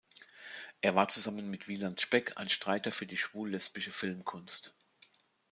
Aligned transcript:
Er 0.81 0.95
war 0.95 1.09
zusammen 1.09 1.51
mit 1.51 1.67
Wieland 1.67 2.01
Speck 2.01 2.31
ein 2.39 2.49
Streiter 2.49 2.91
für 2.91 3.05
die 3.05 3.17
schwul-lesbische 3.17 3.91
Filmkunst. 3.91 4.73